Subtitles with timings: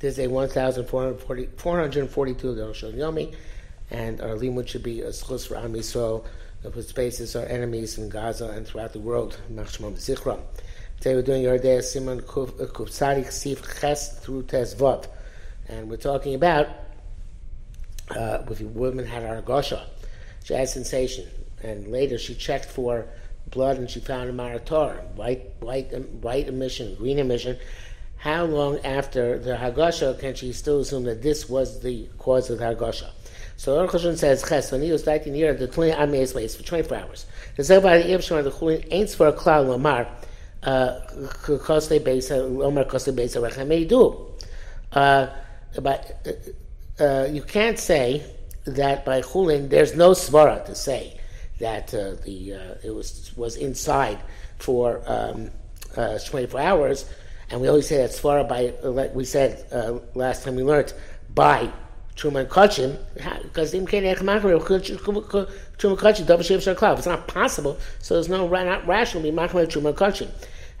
[0.00, 3.34] There's a 1,442 that Rosh Yomi,
[3.90, 8.48] and our limud should be a schus for Am whose spaces are enemies in Gaza
[8.50, 9.40] and throughout the world.
[9.48, 15.08] Today we're doing Yoreh Deah Simon Kuf Tzadik Sif Ches through Tezvav.
[15.66, 16.68] And we're talking about
[18.10, 19.84] uh, if a woman had argosha,
[20.44, 21.26] she had sensation,
[21.64, 23.04] and later she checked for
[23.50, 25.92] blood and she found a marator, white, white,
[26.22, 27.58] white emission, green emission,
[28.18, 32.58] how long after the Hagasha can she still assume that this was the cause of
[32.58, 33.10] the Hagasha?
[33.56, 36.62] So Aruch Hashem says, Ches, when he was writing here, the 20 Ames ways for
[36.62, 37.26] 24 hours.
[37.56, 40.06] The the Ibshman, the Chulin, ain't for a cloud, Lamar,
[40.62, 44.26] Kosle Besa, Omar Kosle Besa, Rechamei do.
[44.92, 45.28] Uh,
[45.80, 46.26] but
[47.00, 48.22] uh, uh, you can't say
[48.64, 51.18] that by Chulin, there's no Svara to say
[51.58, 54.18] that uh, the uh, it was was inside
[54.58, 55.50] for um,
[55.96, 57.10] uh, 24 hours
[57.50, 60.92] and we always say that Svara by, like we said uh, last time we learned,
[61.34, 61.70] by
[62.14, 62.98] Truman Kachim,
[63.42, 63.72] because
[66.98, 70.28] It's not possible, so there's no not rational be Machmer Truman Kachim.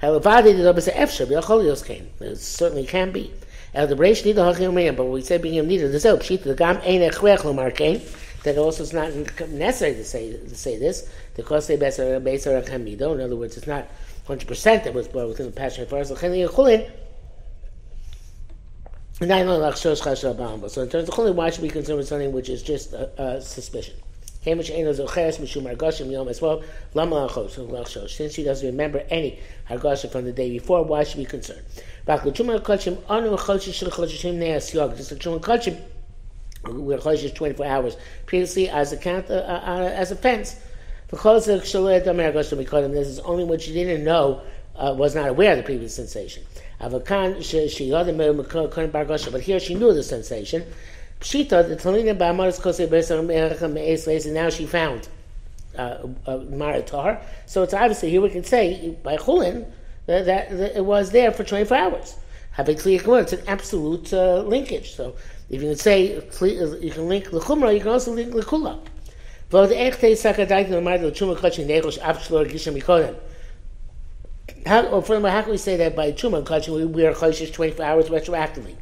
[0.02, 2.08] Halavadi the Dabba Efsher, Biacholios came.
[2.20, 3.32] It certainly can be.
[3.74, 6.76] El the Reish Nida Hachim but we said being needed the Zel, Pshita the Gam
[6.78, 8.00] Ein Echwech came.
[8.44, 9.12] That also is not
[9.48, 13.14] necessary to say to say this because they beser beser hamido.
[13.14, 13.86] In other words, it's not
[14.28, 16.08] 100% that was born within the passion of Faras.
[16.08, 16.14] So
[20.82, 23.40] in terms of chulin, why should we concern with something which is just a, a
[23.40, 23.94] suspicion?
[24.44, 24.68] Since
[28.34, 31.62] she doesn't remember any hargasha from the day before, why should we be concerned?
[32.06, 32.46] Just the chum
[36.64, 40.56] we're chodesh 24 hours previously as a count uh, uh, as a fence.
[41.10, 41.26] This
[43.08, 44.42] is only what she didn't know,
[44.76, 46.42] uh, was not aware of the previous sensation.
[46.80, 47.08] But
[49.40, 50.64] here she knew the sensation.
[51.20, 55.08] She Pshita, the Talina Ba'amaris Kosei and now she found
[55.76, 57.20] uh, Maritar.
[57.46, 59.66] So it's obviously, here we can say, by Chulin,
[60.06, 62.16] that, that, that, it was there for 24 hours.
[62.58, 64.94] It's an absolute uh, linkage.
[64.94, 65.16] So
[65.48, 68.78] if you can say, you can link the Chumrah, you can also link the Kula.
[74.66, 77.14] How, oh, or furthermore, how can we say that by Truma Kachim we, we are
[77.14, 78.76] Choshish 24 hours retroactively?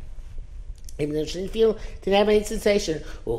[0.99, 2.95] Even though she didn't feel, didn't have any sensation.
[2.97, 3.39] And for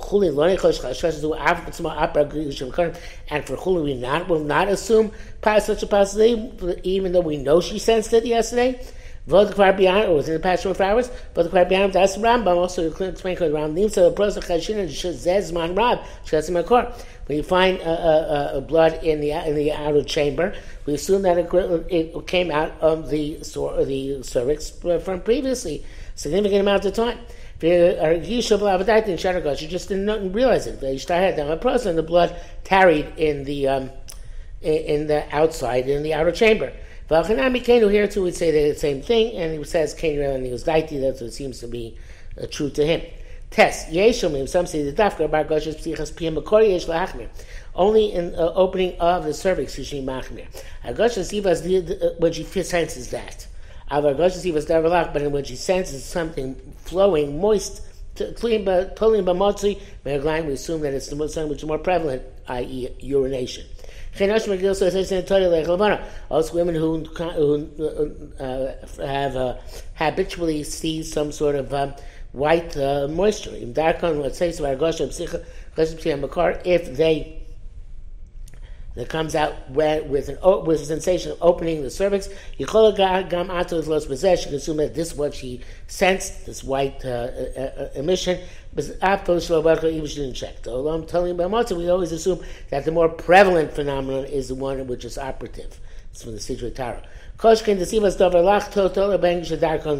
[3.57, 5.11] Chuli, we not will not assume
[5.43, 8.79] such a possibility, even though we know she sensed it yesterday.
[9.27, 12.83] Vod Kvar Beyond, or within the past 24 hours, Vod Kvar Beyond, that's Rambam, also
[12.83, 16.93] you explain because Rambam leaves the process of Chashin and Zez Man Rab, Shkasim Akor.
[17.25, 20.55] When you find uh, uh, uh, blood in the in the outer chamber,
[20.85, 21.53] we assume that it,
[21.89, 24.69] it came out of the the cervix
[25.03, 25.83] from previously,
[26.15, 27.19] significant amount of time.
[27.59, 30.79] She just didn't realize it.
[30.79, 33.91] The blood tarried in the um,
[34.61, 36.71] in the outside in the outer chamber.
[37.09, 40.51] V'achanami Kenu here too would say the same thing, and he says Kenu and he
[40.51, 40.99] was daiti.
[40.99, 41.97] That's what seems to be
[42.41, 43.01] uh, true to him.
[43.49, 44.49] Test Yeshomim.
[44.49, 47.29] Some say the dafka bar goshes psichas piyam makori yesh lahachmir.
[47.75, 50.47] Only in uh, opening of the cervix is she machmir.
[50.83, 53.47] Agoshes ivas uh, when she senses that.
[53.89, 57.83] Avagoshes ivas davalach, but when she senses something flowing, moist.
[58.35, 60.11] Clean, but pulling b'motzi, we
[60.53, 63.63] assume that it's the something which is more prevalent, i.e., urination.
[66.29, 68.73] Also, women who, who uh,
[69.05, 69.55] have uh,
[69.95, 71.93] habitually see some sort of um,
[72.31, 73.51] white uh, moisture.
[76.65, 77.37] If they
[78.97, 82.29] that comes out with an with a sensation of opening the cervix.
[84.95, 88.39] This what she sensed, this white uh, uh, uh emission.
[88.77, 90.67] Even she didn't check.
[90.67, 94.55] Although I'm telling you about we always assume that the more prevalent phenomenon is the
[94.55, 95.79] one which is operative.
[96.11, 97.03] It's from the Sidrei Taharah.
[97.37, 97.77] Koshkin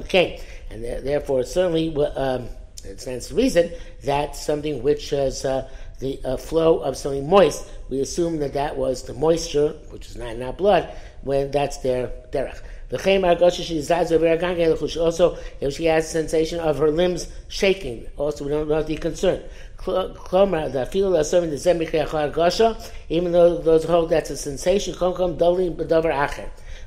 [0.07, 0.39] came,
[0.69, 2.47] and therefore certainly um,
[2.83, 3.71] it stands to reason
[4.03, 8.77] that something which is uh, the uh, flow of something moist, we assume that that
[8.77, 10.89] was the moisture, which is not in our blood,
[11.21, 12.61] when that's their derech.
[12.89, 12.97] Also,
[15.59, 19.43] if she has a sensation of her limbs shaking, also we don't to be concerned.
[23.09, 24.93] Even though those hold that's a sensation,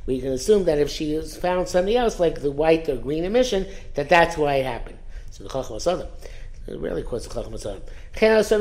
[0.07, 3.25] we can assume that if she has found something else, like the white or green
[3.25, 4.99] emission, that that's why it happened.
[5.31, 5.77] So the Chacham
[6.67, 7.83] It really caused a chacham atzon.
[8.17, 8.61] Also,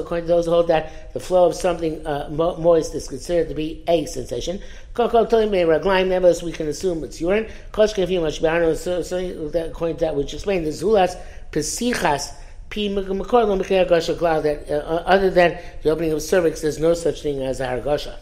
[0.00, 3.54] according to those who hold that the flow of something uh, moist is considered to
[3.54, 4.60] be a sensation.
[4.96, 7.48] Nevertheless, we can assume it's urine.
[7.72, 11.16] According to that, which explained the zulas
[11.50, 12.32] pesichas
[12.68, 18.16] that uh, other than the opening of cervix, there's no such thing as a hargasha.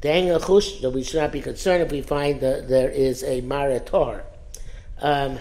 [0.00, 3.42] The Chush, that we should not be concerned if we find that there is a
[3.42, 4.22] Marator.
[5.00, 5.38] Um,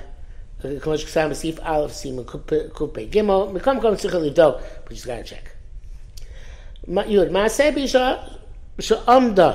[0.80, 3.20] כמו שכתב בסעיף א', סימן קפ"ג,
[3.52, 4.56] מקום מקום צריך לבדוק,
[4.86, 5.48] we just gotta check.
[7.06, 8.14] י' מעשה באישה
[8.80, 9.52] שעמדה,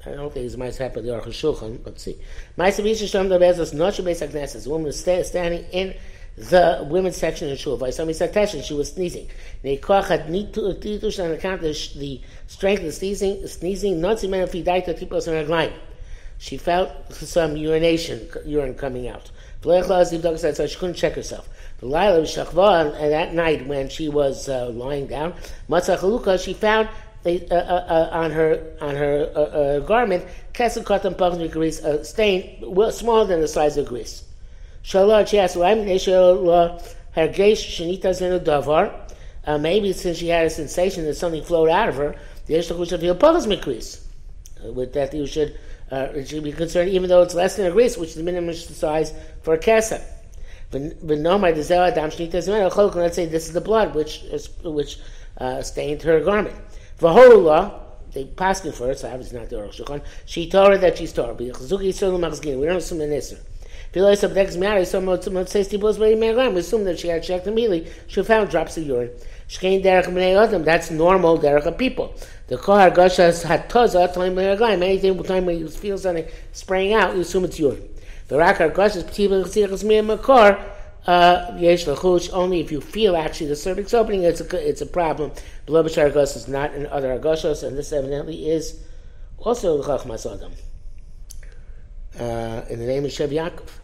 [0.00, 2.16] I don't think it's my type of the Aruch HaShulchan, let's see.
[2.58, 5.94] Ma'aseh b'isha שעמדה באזos not beis haknesses, a woman was standing in
[6.38, 7.78] the women's section in shul.
[7.90, 9.28] Somebody said Teshin, she was sneezing.
[9.64, 14.46] Neikoach had nitush on account of the strength of the sneezing, sneezing, not to men
[14.46, 15.72] fidaita tipos on her
[16.38, 19.30] She felt some urination, urine coming out.
[20.55, 21.49] so she couldn't check herself.
[21.79, 21.87] The
[22.93, 25.33] and that night when she was uh, lying down,
[26.37, 26.89] she found
[27.25, 33.47] on her on her uh, uh, garment, kesel grease, a stain well, smaller than the
[33.47, 34.23] size of grease.
[34.83, 35.55] She asked,
[38.67, 38.89] why?
[39.45, 42.15] Uh, maybe since she had a sensation that something flowed out of her,
[42.47, 42.55] the
[43.57, 44.05] of.
[44.63, 45.57] With that, you should,
[45.91, 48.23] uh, it should be concerned, even though it's less than a gris, which is the
[48.23, 50.01] minimum size for a kesa.
[50.71, 50.95] Let's
[53.15, 54.99] say this is the blood which is, which
[55.37, 56.55] uh, stained her garment.
[56.99, 57.79] Vahorullah,
[58.11, 61.33] they passed it first, so obviously not the Aruch She told her that she's Torah.
[61.33, 63.39] We don't assume an Isser.
[63.93, 65.05] We assume
[66.83, 67.91] that she had checked immediately.
[68.07, 69.11] She found drops of urine.
[69.45, 70.63] She came derech mene adam.
[70.63, 72.15] That's normal derech of people.
[72.47, 74.39] The kohar gashas hatoza time
[74.81, 77.87] anything time when you feel something spraying out, you assume it's urine.
[78.29, 80.59] The rakar gashas p'tibel chsichas miyam makar
[81.05, 82.31] uh, yesh lachush.
[82.33, 85.33] Only if you feel actually the cervix opening, it's a it's a problem.
[85.67, 88.79] Below b'shar is not in other agashos, and this evidently is
[89.37, 90.53] also chachmas adam.
[92.19, 93.82] Uh, in the name of Shev Yaakov.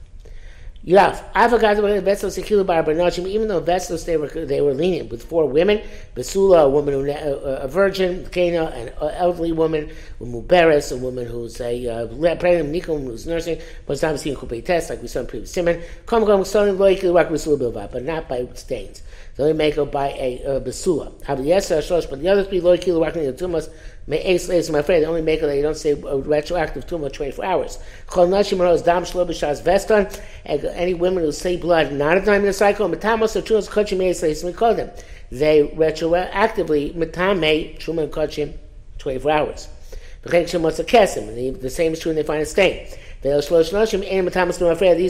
[0.86, 4.62] Yav, I forgot about the Vestos Sekilu Bar Barnachim, even though Vestos they were they
[4.62, 5.82] were lenient with four women,
[6.16, 9.90] Basula, a woman who a virgin, Cana, an elderly woman,
[10.22, 14.90] Muberes, a woman who's a uh, pregnant, Nikom, who's nursing, but not seeing Kupei test,
[14.90, 18.48] like we saw in previous Simon, Kom Kom Stoning Loikilu Rak Basula but not by
[18.54, 19.04] stains.
[19.36, 21.12] So they make it by a uh, Basula.
[22.10, 23.70] But the other three Loikilu Rak Tumas
[24.10, 27.78] Lays, my friend, only make it that you don't say retroactive too much 24 hours.
[28.18, 28.54] Any
[30.96, 32.90] women who say blood not the time in the cycle.
[32.90, 32.98] They
[35.76, 38.58] retroactively metame truma kachim
[38.98, 39.68] 24 hours.
[40.24, 42.88] The same is true when they find a stain.
[43.22, 43.48] These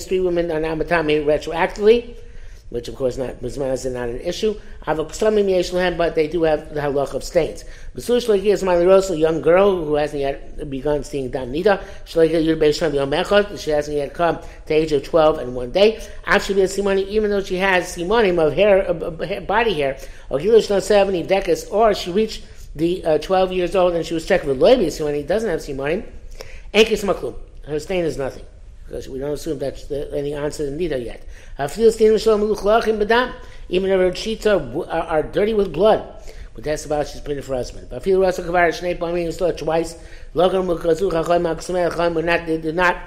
[0.07, 2.17] three women are now matame retroactively
[2.69, 4.55] which of course not is not an issue.
[4.95, 7.63] But they do have the halach of stains.
[7.95, 11.83] is a young girl who hasn't yet begun seeing dam nida.
[13.59, 16.01] She hasn't yet come to the age of twelve and one day.
[16.25, 19.97] Actually she money even though she has simonim of hair, body hair,
[20.29, 20.39] or
[20.81, 22.43] seventy decas, or she reached
[22.75, 25.59] the uh, twelve years old and she was checked with loibis when he doesn't have
[25.59, 26.03] simonim.
[26.71, 28.45] Her stain is nothing
[28.89, 31.23] because we don't assume that's the, any answer in Nida yet.
[33.69, 36.11] Even if her sheets are, are, are dirty with blood,
[36.55, 37.87] but that's about she's pretty for husband.
[37.89, 39.95] But feel Rasa Kavar Shnei Pamim still twice.
[40.33, 42.97] Logan Mukazu Chacham Maksamel Chacham would not did not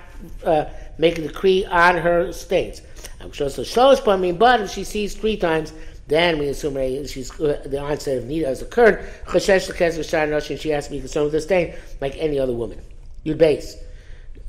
[0.45, 0.67] uh,
[0.99, 2.83] make a decree on her states.
[3.21, 5.73] I'm sure so Shlosh Pamim, but if she sees three times,
[6.07, 9.05] then we assume she's uh, the onset of Nida has occurred.
[9.27, 12.81] Chashesh Lekes V'Shar she has to be concerned with the stain like any other woman.
[13.25, 13.77] You'd base.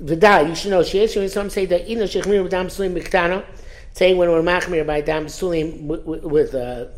[0.01, 3.45] V'da, you should know, Sheish, some say that Ina Shechmir Dam Sulim Biktana,
[3.93, 6.91] saying when we're machmir by Dam Sulim with a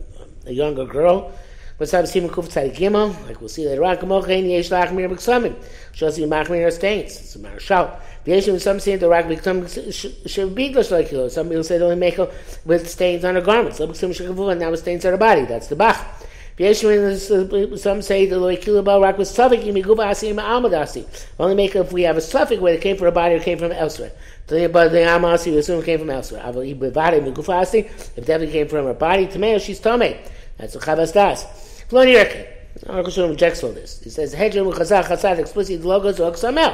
[0.47, 1.31] younger girl,
[1.77, 5.55] but some Simon Kuf Tzadik Gimel, like we'll see later on, Kamochein Yesh Lachmir Biksamim,
[5.91, 7.91] shows you machmir stains, it's a marshal.
[8.25, 12.17] V'yeshim, some say the Rak Biktam Shavbiglash like you, some people say they only make
[12.63, 15.67] with stains on her garments, some Shekavu, and now with stains on her body, that's
[15.67, 15.97] the Bach.
[16.57, 21.05] Some say the loikilabal rock was suffix imiguba asim almadasi.
[21.37, 23.57] Only make if we have a suffix where it came from a body or came
[23.57, 24.13] from elsewhere.
[24.47, 26.43] But the amasi we assume came from elsewhere.
[26.45, 30.15] If definitely came from her body, tomeo she's tome.
[30.57, 31.43] That's a chavas das.
[31.89, 32.45] Floni Rekin.
[32.85, 34.01] Aruch rejects all this.
[34.01, 36.73] He says hedron chazar chazar explicit logos or xamel.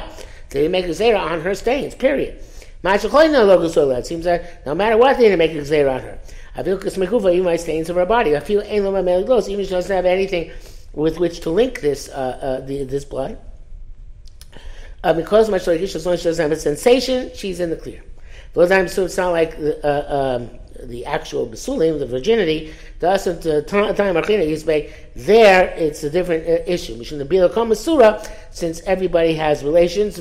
[0.50, 1.96] They make a zera on her stains.
[1.96, 2.40] Period.
[2.84, 6.18] Ma'ashachoyna logos It seems that no matter what, they didn't make a zera on her.
[7.56, 8.36] Stains of our body.
[8.36, 8.62] I feel
[9.48, 10.50] even if she doesn't have anything
[10.92, 13.38] with which to link this uh, uh, the, this blood.
[15.04, 17.76] Uh, because my shloikish, as long as she doesn't have a sensation, she's in the
[17.76, 18.02] clear.
[18.52, 20.50] Those times so it's not like uh, um,
[20.82, 22.72] the actual basulim, the virginity.
[23.00, 24.16] Doesn't uh, time
[25.16, 27.02] there it's a different uh, issue.
[27.02, 27.24] The
[28.50, 30.16] since everybody has relations,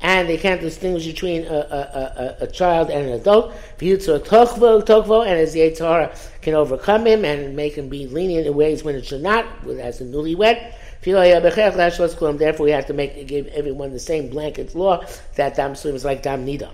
[0.00, 3.52] and they can't distinguish between a, a, a, a child and an adult.
[3.80, 8.94] And as the Yitzhara can overcome him and make him be lenient in ways when
[8.94, 9.46] it should not,
[9.80, 10.74] as a newlywed.
[11.02, 15.04] Therefore, we have to make give everyone the same blanket law
[15.36, 16.68] that dam surim is like dam nida.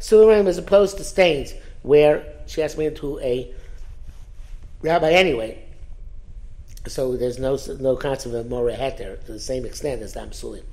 [0.00, 3.54] Surim as opposed to stains, where she has me to a
[4.82, 5.64] rabbi anyway.
[6.88, 10.64] So there's no no concept of mora heter to the same extent as dam surim.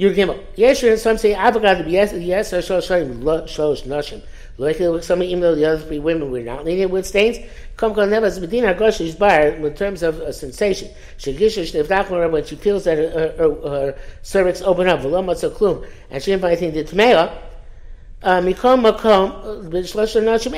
[0.00, 0.40] Your gimel.
[0.56, 4.22] Yes, some say avogad yes yes shosh nashim.
[4.56, 7.36] Like some even though the other three women were not lenient with stains,
[7.76, 10.88] come come never medina gosh is bar in terms of a sensation.
[11.18, 15.86] She gishish nevdachmar when she feels that her, her, her cervix open up, v'lomatza klum,
[16.10, 17.36] and she find anything to tmeya.
[18.22, 20.52] Mikom makom b'shlosh nashim.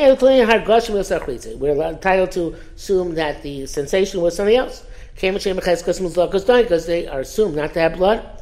[1.58, 4.86] We're entitled to assume that the sensation was something else.
[5.16, 8.38] Came because they are assumed not to have blood.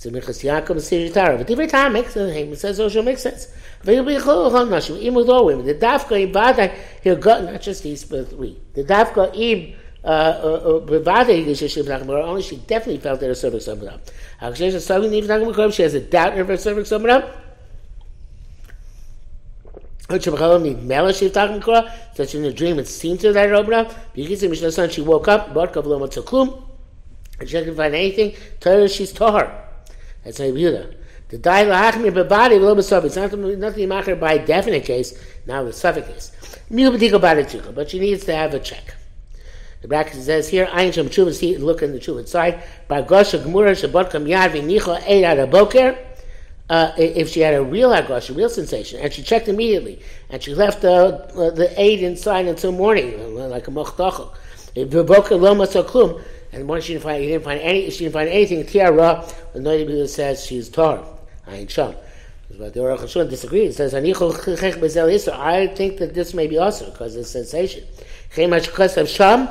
[0.00, 2.34] So Minchas Yaakov is Siri But every time makes sense.
[2.34, 3.48] It says also makes sense.
[3.86, 8.58] Even with all women, the dafka im vada he'll got not just these but we.
[8.72, 14.00] The dafka im bevada yishishim nachmor only she definitely felt that her cervix opened up.
[14.40, 17.36] Hakshesh is something even nachmor she has a doubt if her cervix opened up.
[20.08, 20.34] Such in
[22.44, 24.14] a dream, it seemed to that it opened up.
[24.14, 26.62] Because she woke up, bought kavloma tzaklum,
[27.38, 28.34] and she didn't find anything.
[28.60, 29.66] Torah, she's tahar.
[30.24, 30.94] That's how Yehuda.
[31.28, 33.04] The die lahachmir bebadi v'lo b'sov.
[33.04, 35.18] It's not nothing macher by definite case.
[35.46, 36.32] Now the suffix case.
[36.70, 38.94] Miu b'diko b'adetzuka, but she needs to have a check.
[39.82, 42.62] The bracket says here, Ayin Shem Tshuva, see, look in the Tshuva side.
[42.86, 45.96] By Gosha Gemura Shabbat Kam Yad V'nicho Ad Boker.
[46.68, 50.54] Uh, if she had a real agosha, real sensation, and she checked immediately, and she
[50.54, 54.32] left uh, the aid inside until morning, like a mochtachel.
[56.52, 58.66] And once she didn't find, he didn't find any, she didn't find anything.
[58.66, 61.04] Tiara, the Noida says she's tar.
[61.46, 61.94] Ayin Sham.
[62.58, 63.74] But the Aruch HaShulchan disagrees.
[63.74, 67.84] It says, I think that this may be also because of sensation.
[68.36, 69.48] of Sham,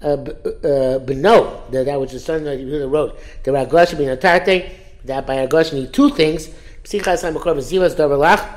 [0.00, 4.10] uh, uh, but no, that, that which the son of Yehuda wrote, the Ragosh being
[4.10, 4.16] a
[5.04, 6.48] that by Ragosh need two things,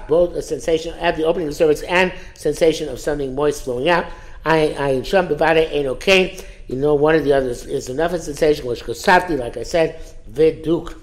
[0.08, 3.89] both a sensation at the opening of the cervix and sensation of something moist flowing
[3.89, 4.06] out.
[4.45, 6.38] I, I, Sham Bavada Ain't Okay.
[6.67, 10.00] You know, one of the others is enough sensation, which Kosafti, like I said,
[10.31, 10.95] Viduk.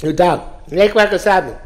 [0.00, 0.62] Udal.
[0.70, 1.63] Nekwa Kosafti.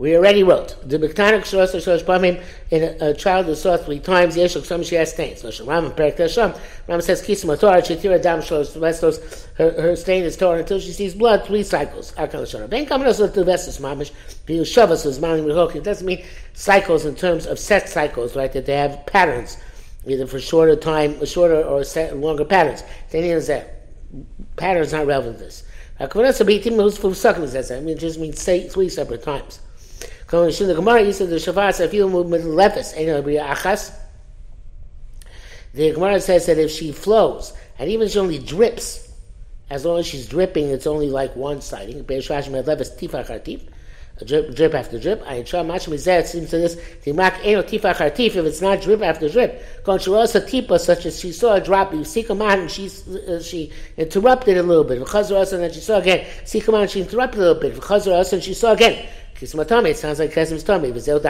[0.00, 4.34] We already wrote the Biktanik Shos Shos Pamim in a, child who saw three times
[4.34, 5.42] Yeshuk Some she has stains.
[5.42, 6.58] So Ram Perik Tasham.
[6.88, 9.46] Ram says Kisim Torah Shetira Dam Shos Vestos.
[9.56, 12.12] Her her stain is torn until she sees blood three cycles.
[12.12, 12.66] Akal Shara.
[12.70, 14.10] Ben also to Vestos Mamish.
[14.46, 15.76] Biu Shavas is Mami Mihok.
[15.76, 18.50] It doesn't mean cycles in terms of set cycles, right?
[18.54, 19.58] That they have patterns,
[20.06, 22.84] either for shorter time, shorter or set, longer patterns.
[23.10, 23.82] Then is that
[24.56, 25.64] patterns not relevant to this.
[26.00, 27.86] Akvanasa Bitim who's sucking says that.
[27.86, 29.60] It just means say three separate times.
[30.30, 33.92] Going to the Gemara, you said the Shavas, if you move with lepis, achas.
[35.74, 39.12] The Gemara says that if she flows, and even if she only drips,
[39.70, 42.04] as long as she's dripping, it's only like one siding.
[42.04, 42.24] Drip,
[44.54, 45.22] drip after drip.
[45.26, 49.00] I try much it seems to this timak eno tifach hartif if it's not drip
[49.00, 49.64] after drip.
[49.82, 52.90] Kon shurasa tipa such as she saw a drop, you see come and she
[53.26, 55.00] uh, she interrupted a little bit.
[55.00, 56.26] V'chazor and then she saw again.
[56.44, 57.74] See come she interrupted a little bit.
[57.74, 59.06] V'chazor and she saw again.
[59.42, 60.90] It sounds like Kesim's tummy.
[60.90, 61.20] That's the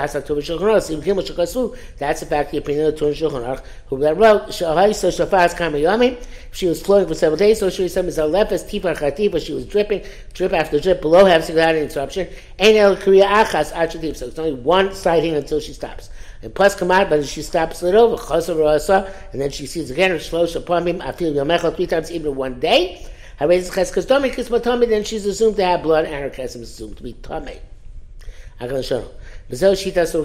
[2.27, 6.17] fact the opinion of Turin Shulchan Aruch, who that wrote, yami.
[6.51, 9.41] She was floating for several days, so she was some lepes tipa chatipa.
[9.45, 10.03] She was dripping,
[10.33, 12.27] drip after drip, below having without any interruption.
[12.59, 14.17] El achas.
[14.17, 16.11] So it's only one sighting until she stops.
[16.43, 19.91] And plus come out, but she stops it over, chasav rasa, and then she sees
[19.91, 23.07] again, shlosh upon him, I feel yomechel three times, even one day.
[23.39, 27.61] Then she's assumed to have blood, and her kesem is assumed to be tummy.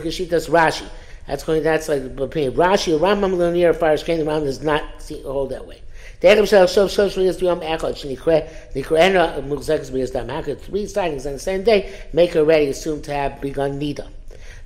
[0.10, 0.88] Shitas Rashi.
[1.28, 1.64] That's going.
[1.64, 2.54] That's like opinion.
[2.54, 4.20] Rashi or Rambam Linear Farish King.
[4.20, 5.82] The Rambam does not see, hold that way.
[6.22, 6.46] Three
[10.88, 14.08] sightings on the same day make her ready, assumed to have begun nida.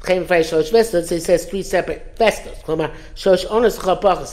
[0.07, 2.57] It says three separate festivals.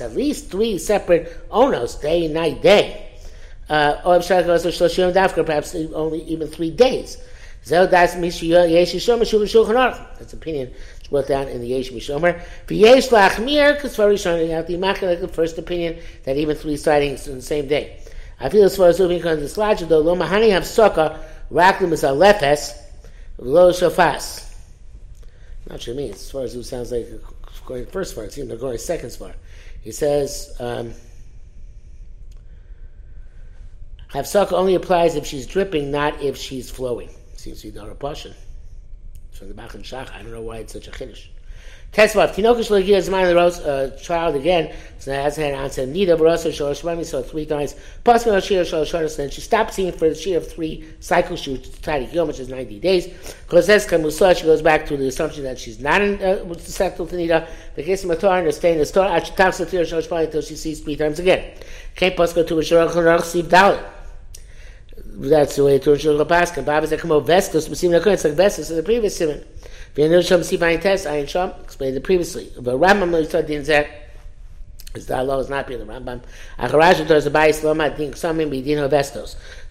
[0.00, 3.02] At least three separate onos, day, night, day.
[3.68, 4.20] Uh,
[5.44, 7.18] perhaps only even three days.
[7.68, 8.14] That's
[10.32, 10.72] opinion.
[10.98, 12.40] It's brought down in the Yesh Mishomer.
[12.68, 17.34] V'yesh lachmir, shiny, you have the immaculate, the first opinion, that even three sightings in
[17.34, 18.00] the same day.
[18.38, 21.18] I feel as far as moving on this logic, though, lo mahani have sukkah,
[21.50, 22.72] raklim is a lefes,
[23.38, 24.44] lo shofas.
[25.68, 26.16] Not sure means.
[26.16, 27.08] As far as it sounds like
[27.64, 29.34] going first far, it seems they're going second far.
[29.82, 30.94] He says, um,
[34.52, 37.10] only applies if she's dripping, not if she's flowing.
[37.46, 38.34] Seems to be not a passion.
[39.30, 40.12] From the Bach and Shach.
[40.12, 41.26] I don't know why it's such a chiddush.
[41.92, 45.86] Tesvav, Tinokish Lagia Zman Rose, a child again, so that has had answer.
[45.86, 47.76] Nida Barasa Shalosh Mami, so three times.
[48.02, 51.52] Pascal Shir Shalosh Shalosh, then she stopped seeing for the Shir of three cycles, she
[51.52, 53.06] was tied Yom, which is 90 days.
[53.46, 57.14] Kozeska Musa, she goes back to the assumption that she's not in, uh, susceptible to
[57.14, 57.48] Nida.
[57.76, 60.24] The case of Matar, and staying in the store, actually taps the Shir Shalosh Mami
[60.24, 61.54] until she sees three times again.
[61.94, 63.95] Can't Pascal to a Shir Shalosh Siv Dalit.
[65.18, 67.96] that's the way to show the pasca baba said come on vestus we see the
[67.96, 69.42] in the previous sermon
[69.96, 72.52] we know some see by test i sham explain the previously.
[72.60, 73.88] But rambam is said in that
[74.94, 76.22] is that law is not being the rambam.
[76.58, 78.92] A garage does the bias islam i think some in between of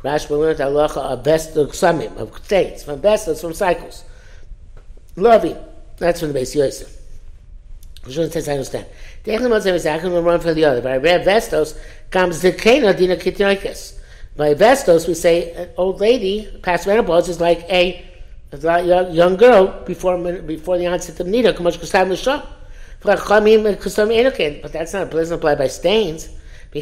[0.04, 4.04] rash we learned allah a vestus some of states from vestos from cycles.
[5.16, 5.58] Loving
[5.98, 6.92] that's from the base yosef.
[8.10, 8.86] Shouldn't test I understand.
[9.24, 10.82] The Echel Mozem is Echel will run for the other.
[10.82, 11.76] But I read Vestos
[12.12, 13.98] comes the Kena Dinakitikas.
[14.38, 18.04] By Vestos, we say an old lady past menopause is like a,
[18.52, 21.56] a young girl before before the onset of nida.
[23.08, 23.16] Uh,
[24.62, 26.28] but that's not doesn't apply by stains.
[26.74, 26.80] So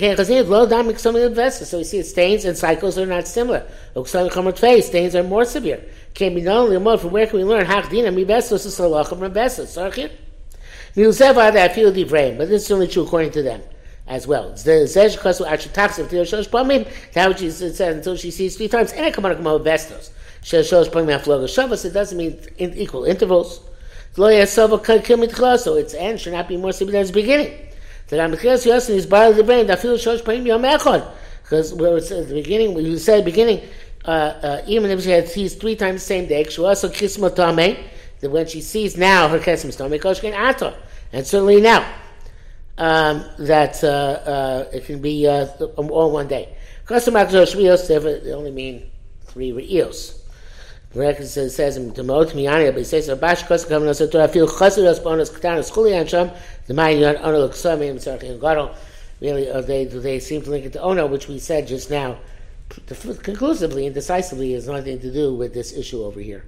[1.77, 3.63] we see it stains and cycles are not similar.
[4.81, 5.79] Stains are more severe.
[6.15, 7.91] Can be only more from where can we learn but
[12.49, 13.61] this is only true according to them
[14.07, 14.51] as well.
[14.51, 14.85] The
[17.15, 20.11] how she says until she sees three times, and come on Vestos.
[20.43, 23.61] Shosh Pamim Afloga Shavas, it doesn't mean in equal intervals.
[24.15, 27.57] So its end should not be more severe than its beginning.
[28.09, 31.09] The Ramichas Yosin is bar the brain, that feels Shosh Pamim Yom Echad.
[31.41, 33.61] Because where it's at the beginning, when you said the beginning,
[34.67, 37.77] even if she had sees three times the same day, she also kismotame,
[38.19, 40.73] that when she sees now her kismotame, koshkin ato.
[41.13, 41.85] And certainly now,
[42.77, 45.45] um, that uh, uh, it can be uh,
[45.77, 46.55] all one day.
[46.85, 48.91] They only mean
[49.25, 49.51] three
[58.29, 58.41] and
[59.21, 62.17] Really, uh, they, they seem to link it to Ono, which we said just now,
[63.23, 66.45] conclusively and decisively has nothing to do with this issue over here.